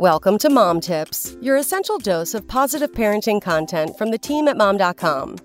Welcome 0.00 0.38
to 0.38 0.48
Mom 0.48 0.80
Tips, 0.80 1.36
your 1.42 1.58
essential 1.58 1.98
dose 1.98 2.32
of 2.32 2.48
positive 2.48 2.90
parenting 2.92 3.42
content 3.42 3.98
from 3.98 4.10
the 4.10 4.16
team 4.16 4.48
at 4.48 4.56
mom.com. 4.56 5.36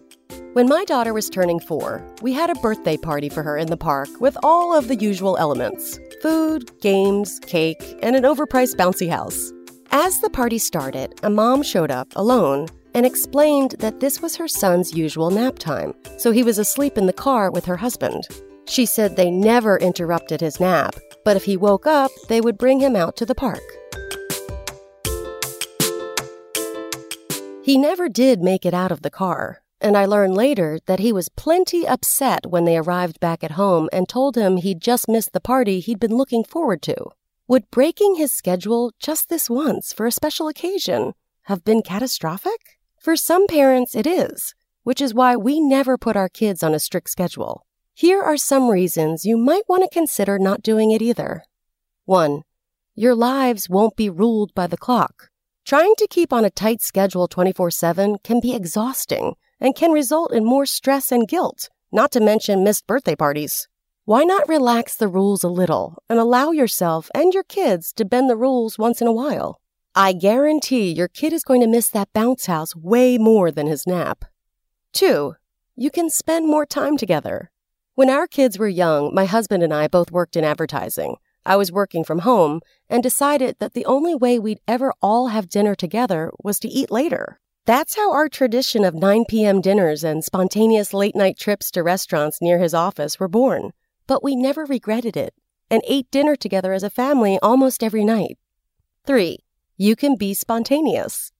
When 0.54 0.70
my 0.70 0.86
daughter 0.86 1.14
was 1.14 1.30
turning 1.30 1.60
four, 1.60 2.02
we 2.22 2.32
had 2.32 2.50
a 2.50 2.62
birthday 2.62 2.96
party 2.96 3.28
for 3.28 3.44
her 3.44 3.58
in 3.58 3.68
the 3.68 3.76
park 3.76 4.08
with 4.22 4.38
all 4.44 4.74
of 4.74 4.88
the 4.88 4.96
usual 4.96 5.36
elements 5.36 6.00
food, 6.22 6.72
games, 6.80 7.38
cake, 7.42 8.00
and 8.02 8.16
an 8.16 8.24
overpriced 8.24 8.76
bouncy 8.78 9.10
house. 9.10 9.52
As 9.92 10.22
the 10.22 10.30
party 10.30 10.58
started, 10.58 11.20
a 11.22 11.30
mom 11.30 11.62
showed 11.62 11.92
up 11.92 12.08
alone 12.16 12.70
and 12.94 13.06
explained 13.06 13.72
that 13.80 14.00
this 14.00 14.22
was 14.22 14.38
her 14.38 14.48
son's 14.48 14.96
usual 14.96 15.32
nap 15.32 15.60
time, 15.60 15.94
so 16.18 16.32
he 16.32 16.44
was 16.44 16.60
asleep 16.60 16.98
in 16.98 17.08
the 17.08 17.12
car 17.12 17.52
with 17.52 17.66
her 17.66 17.76
husband. 17.76 18.26
She 18.70 18.86
said 18.86 19.18
they 19.18 19.30
never 19.30 19.78
interrupted 19.80 20.40
his 20.40 20.62
nap, 20.62 20.96
but 21.26 21.36
if 21.36 21.44
he 21.44 21.58
woke 21.58 21.86
up, 21.86 22.12
they 22.30 22.40
would 22.40 22.58
bring 22.58 22.80
him 22.80 22.96
out 22.96 23.18
to 23.18 23.26
the 23.26 23.36
park. 23.36 23.60
He 27.66 27.80
never 27.80 28.10
did 28.10 28.44
make 28.44 28.64
it 28.64 28.76
out 28.76 28.92
of 28.92 29.02
the 29.02 29.10
car, 29.10 29.64
and 29.82 29.98
I 29.98 30.06
learned 30.06 30.38
later 30.38 30.78
that 30.86 31.00
he 31.00 31.12
was 31.12 31.30
plenty 31.30 31.88
upset 31.88 32.46
when 32.46 32.66
they 32.66 32.78
arrived 32.78 33.20
back 33.20 33.44
at 33.44 33.58
home 33.58 33.90
and 33.92 34.08
told 34.08 34.36
him 34.36 34.58
he'd 34.58 34.80
just 34.80 35.10
missed 35.10 35.34
the 35.34 35.40
party 35.40 35.80
he'd 35.80 36.00
been 36.00 36.16
looking 36.16 36.44
forward 36.44 36.84
to. 36.84 36.96
Would 37.48 37.72
breaking 37.72 38.18
his 38.18 38.32
schedule 38.32 38.92
just 39.00 39.30
this 39.30 39.50
once 39.50 39.94
for 39.94 40.06
a 40.06 40.12
special 40.12 40.48
occasion 40.48 41.14
have 41.46 41.64
been 41.64 41.82
catastrophic? 41.82 42.78
For 43.00 43.16
some 43.16 43.48
parents, 43.48 43.96
it 43.96 44.06
is, 44.06 44.54
which 44.84 45.02
is 45.02 45.16
why 45.16 45.36
we 45.36 45.60
never 45.60 45.98
put 45.98 46.16
our 46.16 46.30
kids 46.30 46.62
on 46.62 46.76
a 46.76 46.80
strict 46.80 47.10
schedule. 47.10 47.66
Here 47.96 48.22
are 48.22 48.38
some 48.38 48.70
reasons 48.70 49.26
you 49.26 49.38
might 49.38 49.68
want 49.68 49.82
to 49.82 49.90
consider 49.90 50.38
not 50.38 50.62
doing 50.62 50.92
it 50.92 51.02
either. 51.02 51.46
1. 52.06 52.44
Your 52.94 53.16
lives 53.16 53.68
won't 53.68 53.96
be 53.96 54.08
ruled 54.08 54.54
by 54.54 54.68
the 54.68 54.78
clock. 54.78 55.32
Trying 55.66 55.96
to 55.98 56.08
keep 56.08 56.32
on 56.32 56.46
a 56.46 56.52
tight 56.52 56.84
schedule 56.84 57.28
24 57.28 57.72
7 57.72 58.18
can 58.24 58.40
be 58.40 58.54
exhausting 58.54 59.34
and 59.60 59.76
can 59.76 59.92
result 59.92 60.32
in 60.32 60.46
more 60.46 60.68
stress 60.68 61.12
and 61.12 61.28
guilt, 61.28 61.70
not 61.92 62.12
to 62.12 62.20
mention 62.20 62.64
missed 62.64 62.86
birthday 62.86 63.16
parties. 63.16 63.68
Why 64.04 64.26
not 64.26 64.48
relax 64.48 64.96
the 64.96 65.08
rules 65.08 65.44
a 65.44 65.50
little 65.50 65.98
and 66.08 66.20
allow 66.20 66.52
yourself 66.52 67.10
and 67.16 67.34
your 67.34 67.42
kids 67.42 67.94
to 67.94 68.06
bend 68.06 68.30
the 68.30 68.38
rules 68.38 68.78
once 68.78 69.02
in 69.02 69.08
a 69.08 69.12
while? 69.12 69.60
I 69.96 70.14
guarantee 70.14 70.92
your 70.92 71.08
kid 71.08 71.34
is 71.34 71.44
going 71.44 71.62
to 71.62 71.68
miss 71.68 71.90
that 71.90 72.14
bounce 72.14 72.46
house 72.46 72.76
way 72.76 73.18
more 73.18 73.50
than 73.50 73.66
his 73.66 73.88
nap. 73.88 74.26
2. 74.94 75.34
You 75.76 75.90
can 75.90 76.12
spend 76.12 76.48
more 76.48 76.68
time 76.68 76.96
together. 76.96 77.50
When 77.96 78.12
our 78.12 78.28
kids 78.28 78.60
were 78.60 78.68
young, 78.68 79.16
my 79.16 79.26
husband 79.26 79.64
and 79.64 79.74
I 79.74 79.88
both 79.88 80.12
worked 80.12 80.36
in 80.36 80.44
advertising. 80.44 81.16
I 81.46 81.56
was 81.56 81.72
working 81.72 82.04
from 82.04 82.20
home 82.20 82.62
and 82.90 83.04
decided 83.04 83.58
that 83.60 83.74
the 83.74 83.86
only 83.86 84.16
way 84.16 84.40
we'd 84.40 84.62
ever 84.68 84.94
all 85.02 85.28
have 85.28 85.50
dinner 85.50 85.76
together 85.76 86.32
was 86.44 86.60
to 86.60 86.68
eat 86.68 86.90
later. 86.90 87.40
That's 87.66 87.96
how 87.96 88.12
our 88.14 88.30
tradition 88.30 88.84
of 88.86 88.94
9 88.94 89.26
p.m. 89.28 89.62
dinners 89.62 90.04
and 90.04 90.24
spontaneous 90.24 90.94
late 90.94 91.16
night 91.16 91.38
trips 91.38 91.72
to 91.72 91.84
restaurants 91.84 92.42
near 92.42 92.60
his 92.60 92.74
office 92.74 93.20
were 93.20 93.28
born. 93.28 93.72
But 94.08 94.24
we 94.24 94.36
never 94.36 94.66
regretted 94.66 95.18
it 95.18 95.34
and 95.70 95.82
ate 95.88 96.10
dinner 96.12 96.36
together 96.36 96.74
as 96.74 96.84
a 96.84 96.90
family 96.90 97.40
almost 97.42 97.84
every 97.84 98.06
night. 98.06 98.38
3. 99.06 99.40
You 99.78 99.96
can 99.96 100.16
be 100.16 100.34
spontaneous. 100.34 101.32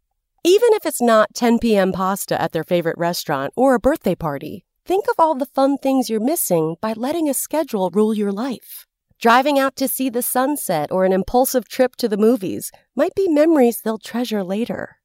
Even 0.44 0.70
if 0.74 0.86
it's 0.86 1.02
not 1.02 1.34
10 1.34 1.60
p.m. 1.60 1.92
pasta 1.92 2.40
at 2.40 2.52
their 2.52 2.64
favorite 2.64 2.98
restaurant 2.98 3.54
or 3.56 3.74
a 3.74 3.80
birthday 3.80 4.16
party, 4.16 4.66
think 4.86 5.06
of 5.08 5.16
all 5.18 5.36
the 5.36 5.46
fun 5.46 5.78
things 5.78 6.10
you're 6.10 6.20
missing 6.20 6.76
by 6.82 6.94
letting 6.94 7.30
a 7.30 7.34
schedule 7.34 7.90
rule 7.92 8.14
your 8.14 8.32
life. 8.32 8.86
Driving 9.26 9.58
out 9.58 9.76
to 9.78 9.88
see 9.88 10.12
the 10.12 10.22
sunset 10.22 10.92
or 10.92 11.04
an 11.04 11.12
impulsive 11.12 11.68
trip 11.68 11.96
to 11.96 12.08
the 12.08 12.16
movies 12.16 12.72
might 12.96 13.16
be 13.16 13.28
memories 13.28 13.82
they'll 13.82 13.98
treasure 13.98 14.44
later. 14.44 14.98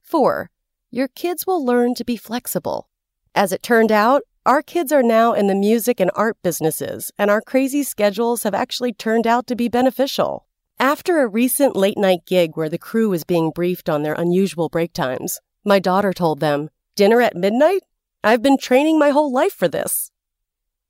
4. 0.00 0.48
Your 0.92 1.08
kids 1.08 1.44
will 1.44 1.66
learn 1.66 1.96
to 1.96 2.04
be 2.04 2.16
flexible. 2.16 2.88
As 3.34 3.50
it 3.50 3.64
turned 3.64 3.90
out, 3.90 4.22
our 4.46 4.62
kids 4.62 4.92
are 4.92 5.02
now 5.02 5.32
in 5.32 5.48
the 5.48 5.56
music 5.56 5.98
and 5.98 6.12
art 6.14 6.36
businesses, 6.40 7.10
and 7.18 7.32
our 7.32 7.40
crazy 7.40 7.82
schedules 7.82 8.44
have 8.44 8.54
actually 8.54 8.92
turned 8.92 9.26
out 9.26 9.48
to 9.48 9.56
be 9.56 9.68
beneficial. 9.68 10.46
After 10.78 11.18
a 11.18 11.26
recent 11.26 11.74
late 11.74 11.98
night 11.98 12.20
gig 12.28 12.52
where 12.56 12.68
the 12.68 12.78
crew 12.78 13.08
was 13.08 13.24
being 13.24 13.50
briefed 13.50 13.88
on 13.88 14.04
their 14.04 14.14
unusual 14.14 14.68
break 14.68 14.92
times, 14.92 15.40
my 15.64 15.80
daughter 15.80 16.12
told 16.12 16.38
them, 16.38 16.70
Dinner 16.94 17.20
at 17.20 17.34
midnight? 17.34 17.82
I've 18.22 18.40
been 18.40 18.56
training 18.56 19.00
my 19.00 19.10
whole 19.10 19.32
life 19.32 19.52
for 19.52 19.66
this. 19.66 20.12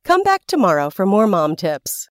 Come 0.04 0.22
back 0.22 0.44
tomorrow 0.44 0.90
for 0.90 1.06
more 1.06 1.26
mom 1.26 1.56
tips. 1.56 2.10